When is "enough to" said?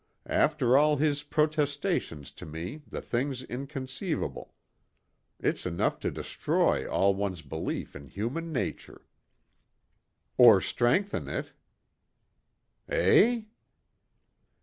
5.63-6.09